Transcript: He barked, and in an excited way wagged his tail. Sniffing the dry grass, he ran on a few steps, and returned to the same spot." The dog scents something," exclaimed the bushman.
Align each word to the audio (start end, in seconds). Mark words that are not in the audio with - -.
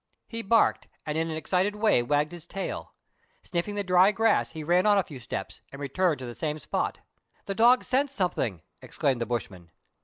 He 0.27 0.41
barked, 0.41 0.87
and 1.05 1.15
in 1.15 1.29
an 1.29 1.37
excited 1.37 1.75
way 1.75 2.01
wagged 2.01 2.31
his 2.31 2.47
tail. 2.47 2.95
Sniffing 3.43 3.75
the 3.75 3.83
dry 3.83 4.11
grass, 4.11 4.49
he 4.49 4.63
ran 4.63 4.87
on 4.87 4.97
a 4.97 5.03
few 5.03 5.19
steps, 5.19 5.61
and 5.71 5.79
returned 5.79 6.17
to 6.17 6.25
the 6.25 6.33
same 6.33 6.57
spot." 6.57 7.01
The 7.45 7.53
dog 7.53 7.83
scents 7.83 8.11
something," 8.11 8.63
exclaimed 8.81 9.21
the 9.21 9.27
bushman. 9.27 9.69